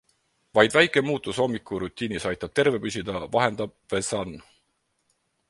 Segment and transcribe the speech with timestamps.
[0.59, 4.35] Vaid väike muutus hommikurutiinis aitab terve püsida, vahendab The Sun.